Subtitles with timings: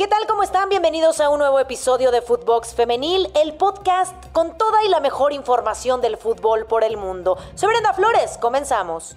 [0.00, 0.26] ¿Qué tal?
[0.26, 0.70] ¿Cómo están?
[0.70, 5.34] Bienvenidos a un nuevo episodio de Footbox Femenil, el podcast con toda y la mejor
[5.34, 7.36] información del fútbol por el mundo.
[7.54, 9.14] Soy Brenda Flores, comenzamos.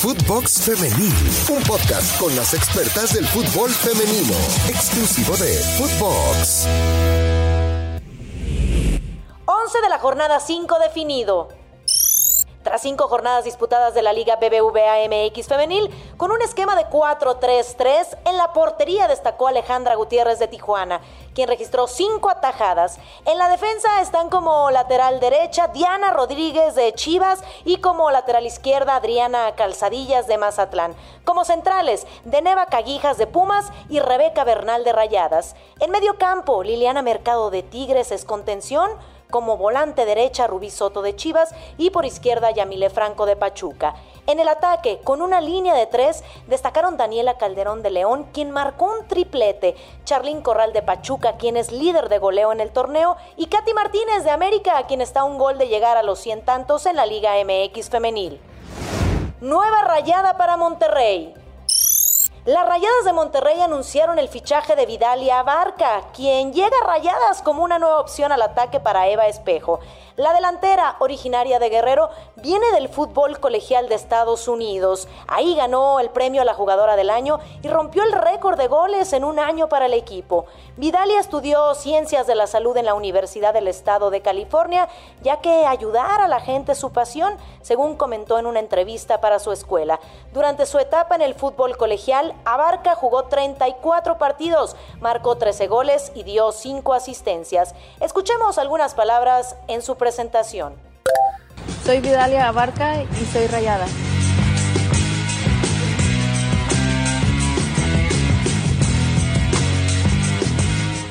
[0.00, 1.12] Footbox Femenil,
[1.54, 4.32] un podcast con las expertas del fútbol femenino,
[4.66, 6.66] exclusivo de Footbox.
[9.44, 11.63] 11 de la jornada 5 definido.
[12.64, 18.16] Tras cinco jornadas disputadas de la Liga BBVA MX femenil, con un esquema de 4-3-3,
[18.24, 21.02] en la portería destacó Alejandra Gutiérrez de Tijuana,
[21.34, 22.98] quien registró cinco atajadas.
[23.26, 28.96] En la defensa están como lateral derecha Diana Rodríguez de Chivas y como lateral izquierda
[28.96, 30.94] Adriana Calzadillas de Mazatlán.
[31.26, 35.54] Como centrales, Deneva Caguijas de Pumas y Rebeca Bernal de Rayadas.
[35.80, 38.90] En medio campo, Liliana Mercado de Tigres es contención
[39.30, 43.94] como volante derecha Rubí Soto de Chivas y por izquierda Yamile Franco de Pachuca.
[44.26, 48.86] En el ataque, con una línea de tres, destacaron Daniela Calderón de León, quien marcó
[48.86, 53.46] un triplete, Charlín Corral de Pachuca, quien es líder de goleo en el torneo, y
[53.46, 56.86] Katy Martínez de América, quien está a un gol de llegar a los 100 tantos
[56.86, 58.40] en la Liga MX femenil.
[59.40, 61.34] Nueva rayada para Monterrey.
[62.46, 67.64] Las Rayadas de Monterrey anunciaron el fichaje de Vidalia Abarca, quien llega a Rayadas como
[67.64, 69.80] una nueva opción al ataque para Eva Espejo.
[70.16, 75.08] La delantera, originaria de Guerrero, viene del fútbol colegial de Estados Unidos.
[75.26, 79.14] Ahí ganó el premio a la jugadora del año y rompió el récord de goles
[79.14, 80.44] en un año para el equipo.
[80.76, 84.90] Vidalia estudió ciencias de la salud en la Universidad del Estado de California,
[85.22, 89.38] ya que ayudar a la gente es su pasión, según comentó en una entrevista para
[89.38, 89.98] su escuela.
[90.34, 96.22] Durante su etapa en el fútbol colegial, Abarca jugó 34 partidos, marcó 13 goles y
[96.22, 97.74] dio 5 asistencias.
[98.00, 100.74] Escuchemos algunas palabras en su presentación.
[101.84, 103.86] Soy Vidalia Abarca y soy rayada.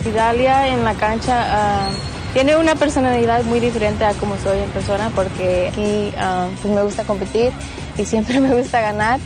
[0.03, 1.89] Vidalia en la cancha ah,
[2.33, 6.83] tiene una personalidad muy diferente a como soy en persona porque aquí ah, pues me
[6.83, 7.53] gusta competir
[7.97, 9.19] y siempre me gusta ganar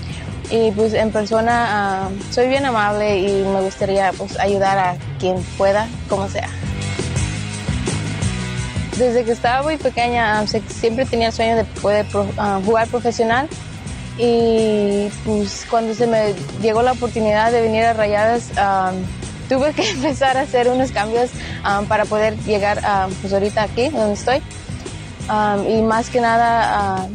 [0.49, 5.41] y pues en persona ah, soy bien amable y me gustaría pues ayudar a quien
[5.57, 6.49] pueda, como sea.
[8.97, 12.05] Desde que estaba muy pequeña ah, siempre tenía el sueño de poder
[12.37, 13.47] ah, jugar profesional
[14.17, 18.49] y pues cuando se me llegó la oportunidad de venir a Rayadas
[19.47, 21.29] tuve que empezar a hacer unos cambios
[21.87, 22.81] para poder llegar
[23.21, 24.41] pues ahorita aquí donde estoy
[25.69, 27.07] y más que nada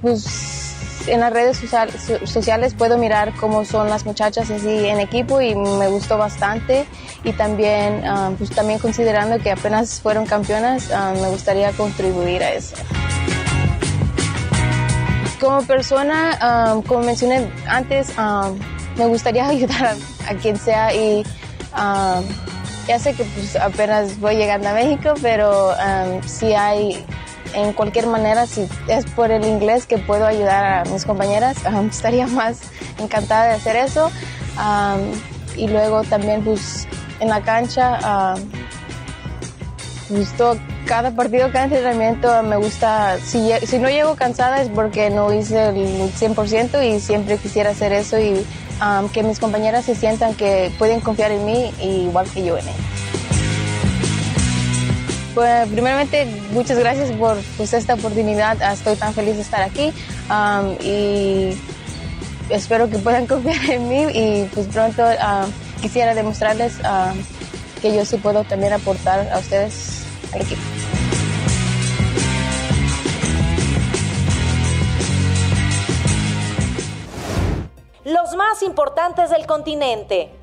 [0.00, 0.59] pues
[1.06, 1.58] en las redes
[2.24, 6.86] sociales puedo mirar cómo son las muchachas así en equipo y me gustó bastante
[7.24, 8.02] y también,
[8.38, 12.76] pues también considerando que apenas fueron campeonas, ah, me gustaría contribuir a eso.
[15.40, 18.12] Como persona, ah, como mencioné antes,
[18.96, 19.96] me gustaría ayudar
[20.28, 21.24] a, quien sea y
[22.86, 25.72] ya sé que pues apenas voy llegando a México, pero
[26.26, 27.04] si hay
[27.54, 31.56] en cualquier manera, si es por el inglés que puedo ayudar a mis compañeras,
[31.90, 32.60] estaría más
[32.98, 34.10] encantada de hacer eso.
[35.56, 36.86] y luego también pues
[37.20, 38.34] en la cancha,
[40.08, 40.34] pues,
[40.86, 45.68] cada partido, cada entrenamiento me gusta, si, si no llego cansada es porque no hice
[45.68, 48.44] el 100% y siempre quisiera hacer eso y
[49.12, 53.19] que mis compañeras se sientan que pueden confiar en mí igual que yo en ellas.
[55.34, 58.60] Pues, primeramente, muchas gracias por pues, esta oportunidad.
[58.62, 59.92] Ah, estoy tan feliz de estar aquí
[60.82, 61.56] y
[62.48, 65.04] espero que puedan confiar en mí y pues pronto
[65.80, 66.74] quisiera demostrarles
[67.80, 70.02] que yo sí puedo también aportar a ustedes
[70.34, 70.60] al equipo.
[78.04, 80.39] Los más importantes del continente.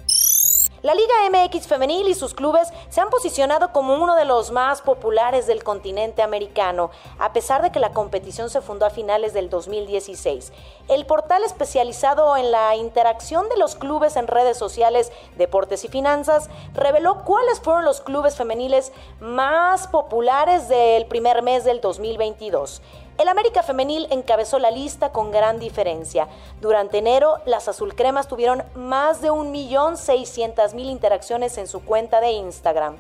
[0.88, 4.82] La Liga MX femenil y sus clubes se han posicionado como uno de los más
[4.82, 9.50] populares del continente americano, a pesar de que la competición se fundó a finales del
[9.50, 10.54] 2016.
[10.88, 16.50] El portal especializado en la interacción de los clubes en redes sociales, deportes y finanzas
[16.74, 22.82] reveló cuáles fueron los clubes femeniles más populares del primer mes del 2022.
[23.18, 26.28] El América Femenil encabezó la lista con gran diferencia.
[26.62, 32.96] Durante enero, las azulcremas tuvieron más de 1.600.000 interacciones en su cuenta de Instagram.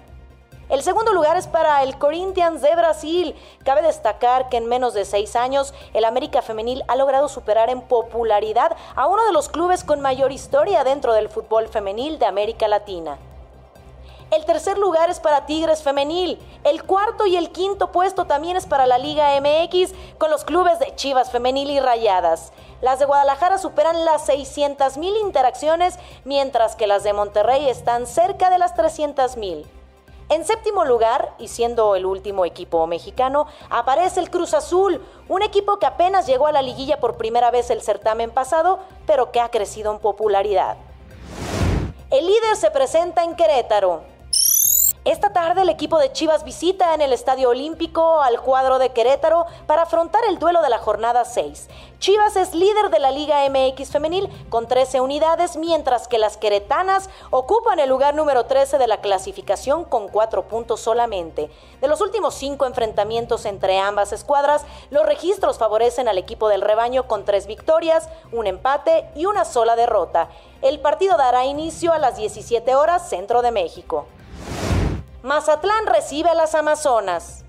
[0.70, 3.36] El segundo lugar es para el Corinthians de Brasil.
[3.64, 7.82] Cabe destacar que en menos de seis años, el América Femenil ha logrado superar en
[7.82, 12.68] popularidad a uno de los clubes con mayor historia dentro del fútbol femenil de América
[12.68, 13.20] Latina.
[14.30, 16.38] El tercer lugar es para Tigres Femenil.
[16.66, 20.80] El cuarto y el quinto puesto también es para la Liga MX con los clubes
[20.80, 22.52] de Chivas Femenil y Rayadas.
[22.82, 28.50] Las de Guadalajara superan las 600 mil interacciones, mientras que las de Monterrey están cerca
[28.50, 29.66] de las 300 mil.
[30.28, 35.80] En séptimo lugar, y siendo el último equipo mexicano, aparece el Cruz Azul, un equipo
[35.80, 39.50] que apenas llegó a la liguilla por primera vez el certamen pasado, pero que ha
[39.50, 40.76] crecido en popularidad.
[42.12, 44.17] El líder se presenta en Querétaro,
[45.12, 49.46] esta tarde el equipo de Chivas visita en el Estadio Olímpico al cuadro de Querétaro
[49.66, 51.70] para afrontar el duelo de la jornada 6.
[52.00, 57.10] Chivas es líder de la Liga MX femenil con 13 unidades, mientras que las queretanas
[57.30, 61.50] ocupan el lugar número 13 de la clasificación con 4 puntos solamente.
[61.80, 67.08] De los últimos 5 enfrentamientos entre ambas escuadras, los registros favorecen al equipo del rebaño
[67.08, 70.28] con 3 victorias, un empate y una sola derrota.
[70.62, 74.06] El partido dará inicio a las 17 horas centro de México.
[75.24, 77.44] Mazatlán recibe a las Amazonas.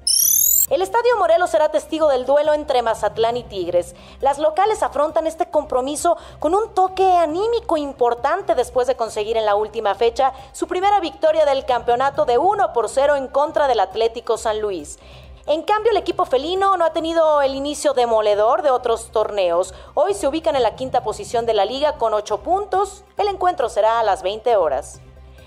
[0.70, 3.94] El Estadio Morelos será testigo del duelo entre Mazatlán y Tigres.
[4.20, 9.54] Las locales afrontan este compromiso con un toque anímico importante después de conseguir en la
[9.54, 14.38] última fecha su primera victoria del campeonato de 1 por 0 en contra del Atlético
[14.38, 14.98] San Luis.
[15.46, 19.74] En cambio, el equipo felino no ha tenido el inicio demoledor de otros torneos.
[19.92, 23.04] Hoy se ubican en la quinta posición de la liga con 8 puntos.
[23.18, 25.00] El encuentro será a las 20 horas.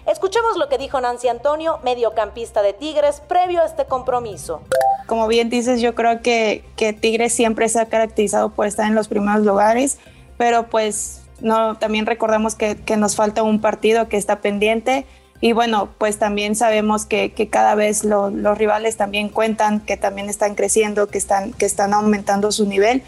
[0.06, 4.62] Escuchemos lo que dijo Nancy Antonio, mediocampista de Tigres, previo a este compromiso.
[5.08, 8.96] Como bien dices, yo creo que, que Tigres siempre se ha caracterizado por estar en
[8.96, 10.00] los primeros lugares,
[10.38, 15.06] pero pues no, también recordamos que, que nos falta un partido que está pendiente.
[15.40, 20.30] Y bueno, pues también sabemos que, que cada vez los rivales también cuentan, que también
[20.30, 23.02] están creciendo, que están, que están aumentando su nivel,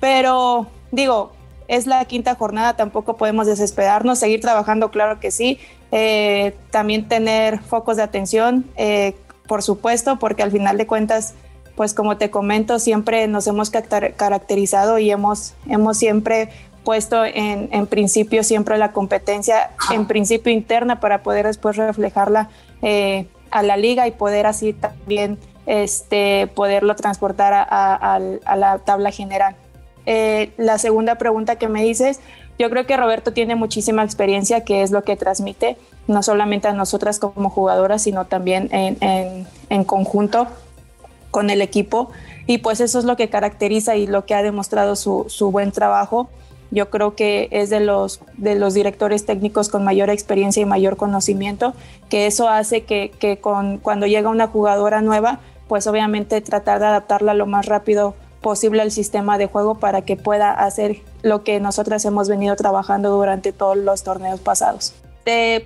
[0.00, 1.32] pero digo,
[1.68, 5.60] es la quinta jornada, tampoco podemos desesperarnos, seguir trabajando, claro que sí,
[5.92, 9.14] eh, también tener focos de atención, eh,
[9.46, 11.34] por supuesto, porque al final de cuentas,
[11.76, 16.48] pues como te comento, siempre nos hemos caracterizado y hemos, hemos siempre
[16.84, 22.48] puesto en, principio siempre la competencia en principio interna para poder después reflejarla
[22.80, 29.56] eh, a la liga y poder así también este, poderlo transportar a la tabla general.
[30.56, 32.20] La segunda pregunta que me dices,
[32.58, 35.76] yo creo que Roberto tiene muchísima experiencia, que es lo que transmite,
[36.06, 40.46] no solamente a nosotras como jugadoras, sino también en, conjunto
[41.30, 42.10] con el equipo.
[42.46, 46.30] Y pues eso es lo que caracteriza y lo que ha demostrado su, buen trabajo.
[46.70, 50.96] Yo creo que es de los, de los directores técnicos con mayor experiencia y mayor
[50.96, 51.74] conocimiento,
[52.08, 56.86] que eso hace que, que con, cuando llega una jugadora nueva, pues obviamente tratar de
[56.86, 61.58] adaptarla lo más rápido posible el sistema de juego para que pueda hacer lo que
[61.58, 64.94] nosotras hemos venido trabajando durante todos los torneos pasados.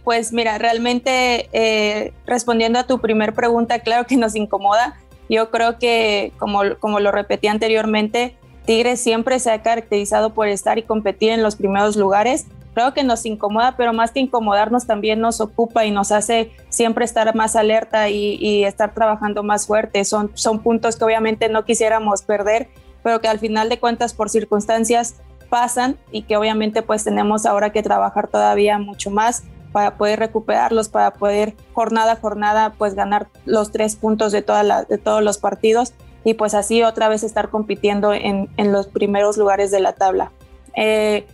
[0.05, 4.97] pues mira, realmente eh, respondiendo a tu primer pregunta, claro que nos incomoda.
[5.29, 10.79] Yo creo que, como, como lo repetí anteriormente, Tigres siempre se ha caracterizado por estar
[10.79, 15.21] y competir en los primeros lugares creo que nos incomoda, pero más que incomodarnos también
[15.21, 20.05] nos ocupa y nos hace siempre estar más alerta y, estar trabajando más fuerte.
[20.05, 22.69] Son, son puntos que obviamente no quisiéramos perder,
[23.03, 25.17] pero que al final de cuentas por circunstancias
[25.51, 29.43] pasan y que obviamente pues tenemos ahora que trabajar todavía mucho más
[29.73, 34.85] para poder recuperarlos, para poder jornada a jornada pues ganar los tres puntos de, toda
[34.85, 35.93] de todos los partidos
[36.25, 40.33] y pues así otra vez estar compitiendo en, en los primeros lugares de la tabla.
[40.75, 41.27] Eh,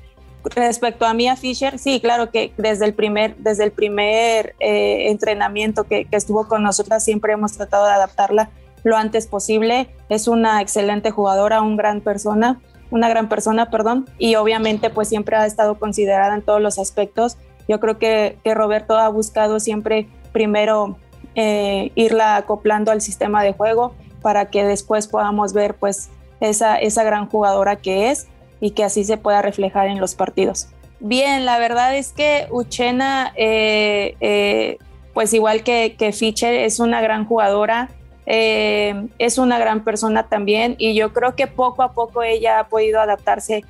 [0.54, 5.84] Respecto a Mia Fisher, sí, claro que desde el primer, desde el primer eh, entrenamiento
[5.84, 8.50] que, estuvo con nosotras siempre hemos tratado de adaptarla
[8.84, 9.88] lo antes posible.
[10.08, 15.36] Es una excelente jugadora, una gran persona, una gran persona, perdón, y obviamente pues siempre
[15.36, 17.36] ha estado considerada en todos los aspectos.
[17.68, 20.96] Yo creo que, Roberto ha buscado siempre primero
[21.34, 27.04] eh, irla acoplando al sistema de juego para que después podamos ver pues esa, esa
[27.04, 28.28] gran jugadora que es
[28.60, 30.68] y que así se pueda reflejar en los partidos.
[31.00, 34.78] Bien, la verdad es que Uchena, eh, eh,
[35.12, 37.90] pues igual que, que, Fischer, es una gran jugadora,
[38.26, 42.68] eh, es una gran persona también y yo creo que poco a poco ella ha
[42.68, 43.64] podido adaptarse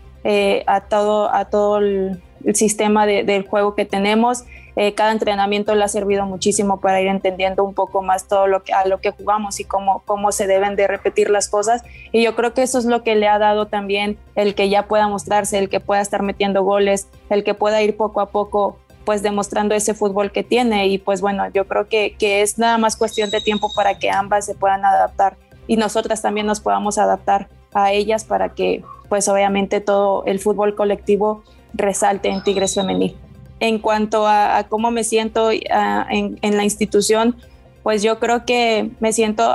[0.66, 2.20] a todo, a todo el,
[2.52, 4.44] sistema del juego que tenemos
[4.78, 8.62] eh, cada entrenamiento le ha servido muchísimo para ir entendiendo un poco más todo lo
[8.62, 11.82] que, a lo que jugamos y cómo, cómo se deben de repetir las cosas.
[12.12, 14.86] Y yo creo que eso es lo que le ha dado también el que ya
[14.86, 18.78] pueda mostrarse, el que pueda estar metiendo goles, el que pueda ir poco a poco
[19.06, 22.76] pues demostrando ese fútbol que tiene y pues bueno, yo creo que, que es nada
[22.76, 26.98] más cuestión de tiempo para que ambas se puedan adaptar y nosotras también nos podamos
[26.98, 33.16] adaptar a ellas para que pues obviamente todo el fútbol colectivo resalte en Tigres Femenil.
[33.60, 37.36] en cuanto a, cómo me siento en, la institución,
[37.82, 39.54] pues yo creo que me siento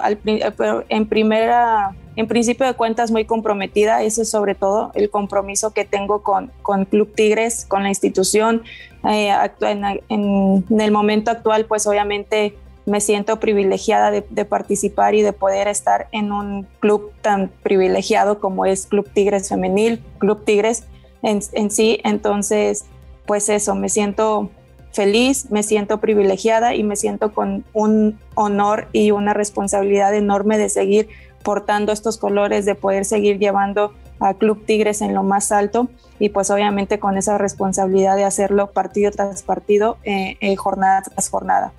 [0.89, 5.85] en primera, en principio de cuentas muy comprometida, ese es sobre todo el compromiso que
[5.85, 8.63] tengo con, con Club Tigres, con la institución.
[9.09, 15.67] Eh, en, el momento actual, pues obviamente me siento privilegiada de, participar y de poder
[15.67, 20.83] estar en un club tan privilegiado como es Club Tigres Femenil, Club Tigres
[21.21, 22.01] en, en sí.
[22.03, 22.85] Entonces,
[23.25, 24.49] pues eso, me siento
[24.91, 30.67] feliz, me siento privilegiada y me siento con un honor y una responsabilidad enorme de
[30.67, 31.07] seguir
[31.43, 36.29] portando estos colores, de poder seguir llevando a Club Tigres en lo más alto y
[36.29, 41.73] pues obviamente con esa responsabilidad de hacerlo partido tras partido, eh, eh, jornada tras jornada.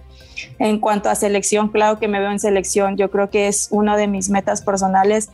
[0.58, 3.96] En cuanto a selección, claro que me veo en selección, yo creo que es una
[3.96, 5.30] de mis metas personales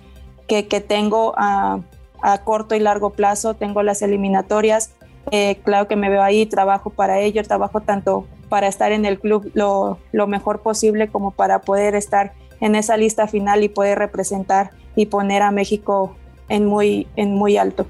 [0.46, 1.80] que, tengo a,
[2.22, 4.92] a corto y largo plazo, tengo las eliminatorias,
[5.30, 9.18] eh, claro que me veo ahí, trabajo para ello, trabajo tanto para estar en el
[9.18, 13.98] club lo, lo, mejor posible como para poder estar en esa lista final y poder
[13.98, 16.16] representar y poner a México
[16.48, 17.86] en muy, en muy alto.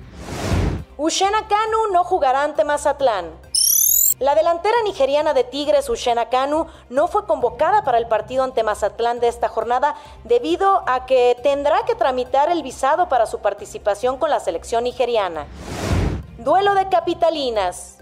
[0.96, 3.26] Ushena Kanu no jugará ante Mazatlán.
[4.18, 9.20] La delantera nigeriana de Tigres, Ushena Kanu, no fue convocada para el partido ante Mazatlán
[9.20, 9.94] de esta jornada
[10.24, 15.46] debido a que tendrá que tramitar el visado para su participación con la selección nigeriana.
[16.38, 17.98] Duelo de capitalinas.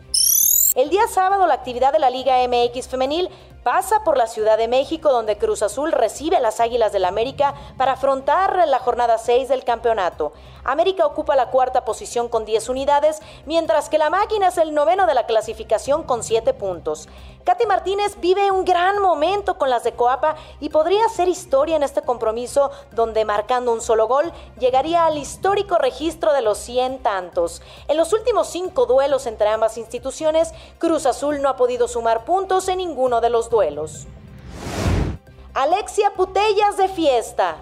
[0.75, 3.31] El día sábado la actividad de la Liga MX femenil
[3.67, 7.53] pasa por la Ciudad de México donde Cruz Azul recibe a las Águilas del América
[7.77, 10.33] para afrontar la jornada 6 del campeonato.
[10.67, 15.07] América ocupa la cuarta posición con 10 unidades, mientras que la máquina es el noveno
[15.07, 17.09] de la clasificación con 7 puntos.
[17.45, 21.85] Katy Martínez vive un gran momento con las de Coapa y podría hacer historia en
[21.85, 27.63] este compromiso donde marcando un solo gol llegaría al histórico registro de los 100 tantos.
[27.87, 32.69] En los últimos 5 duelos entre ambas instituciones, Cruz Azul no ha podido sumar puntos
[32.69, 34.07] en ninguno de los duelos.
[35.55, 37.57] Alexia Putellas de fiesta.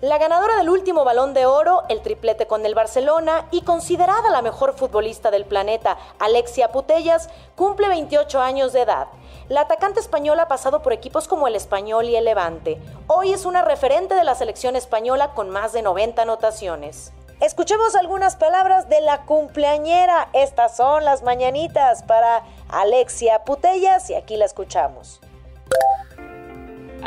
[0.00, 4.42] La ganadora del último balón de oro, el triplete con el Barcelona y considerada la
[4.42, 9.06] mejor futbolista del planeta, Alexia Putellas, cumple 28 años de edad.
[9.48, 12.80] La atacante española ha pasado por equipos como el Español y el Levante.
[13.06, 17.12] Hoy es una referente de la selección española con más de 90 anotaciones.
[17.40, 20.28] Escuchemos algunas palabras de la cumpleañera.
[20.32, 25.20] Estas son las mañanitas para Alexia Putellas y aquí la escuchamos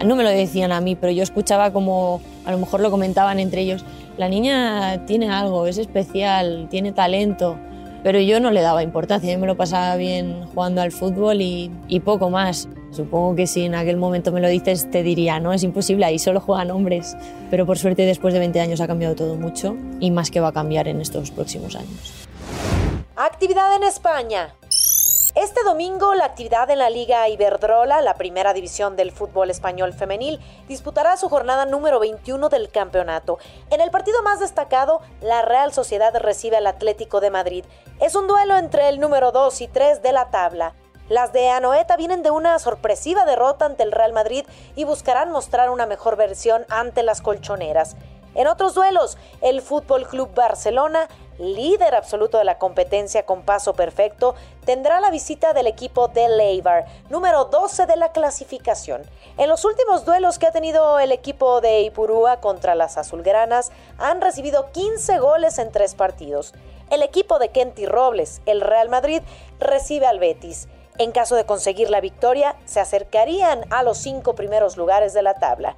[0.05, 3.39] no me lo decían a mí, pero yo escuchaba como a lo mejor lo comentaban
[3.39, 3.83] entre ellos,
[4.17, 7.57] la niña tiene algo, es especial, tiene talento,
[8.03, 11.99] pero yo no le daba importancia, yo me lo pasaba bien jugando al fútbol y,
[12.05, 12.69] poco más.
[12.91, 16.19] Supongo que si en aquel momento me lo dices te diría, no, es imposible, ahí
[16.19, 17.17] solo juegan hombres,
[17.51, 20.47] pero por suerte después de 20 años ha cambiado todo mucho y más que va
[20.47, 22.27] a cambiar en estos próximos años.
[23.17, 24.55] Actividad en España.
[25.39, 30.39] Este domingo la actividad en la Liga Iberdrola, la primera división del fútbol español femenil,
[30.67, 33.37] disputará su jornada número 21 del campeonato.
[33.69, 37.65] En el partido más destacado, la Real Sociedad recibe al Atlético de Madrid.
[38.01, 40.73] Es un duelo entre el número 2 y 3 de la tabla.
[41.07, 44.43] Las de Anoeta vienen de una sorpresiva derrota ante el Real Madrid
[44.75, 47.95] y buscarán mostrar una mejor versión ante las colchoneras.
[48.33, 51.07] En otros duelos, el Fútbol Club Barcelona,
[51.39, 56.85] líder absoluto de la competencia con paso perfecto, tendrá la visita del equipo de Leibar,
[57.09, 59.03] número 12 de la clasificación.
[59.37, 64.21] En los últimos duelos que ha tenido el equipo de Ipurúa contra las azulgranas, han
[64.21, 66.53] recibido 15 goles en tres partidos.
[66.89, 69.21] El equipo de Kenty Robles, el Real Madrid,
[69.59, 70.67] recibe al Betis.
[70.97, 75.35] En caso de conseguir la victoria, se acercarían a los cinco primeros lugares de la
[75.35, 75.75] tabla.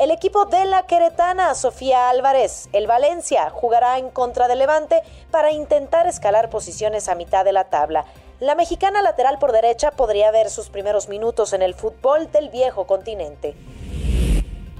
[0.00, 5.52] El equipo de la queretana Sofía Álvarez, el Valencia, jugará en contra de Levante para
[5.52, 8.06] intentar escalar posiciones a mitad de la tabla.
[8.38, 12.86] La mexicana lateral por derecha podría ver sus primeros minutos en el fútbol del viejo
[12.86, 13.54] continente.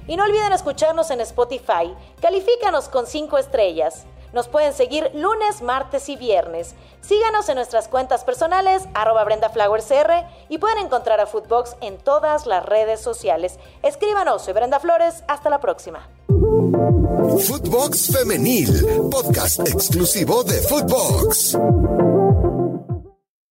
[0.06, 1.94] Y no olviden escucharnos en Spotify.
[2.22, 4.06] Califícanos con 5 estrellas.
[4.32, 6.74] Nos pueden seguir lunes, martes y viernes.
[7.00, 12.64] Síganos en nuestras cuentas personales, arroba BrendaFlowersR, y pueden encontrar a Footbox en todas las
[12.64, 13.58] redes sociales.
[13.82, 16.08] Escríbanos, soy Brenda Flores, hasta la próxima.
[16.28, 21.56] Footbox Femenil, podcast exclusivo de Footbox.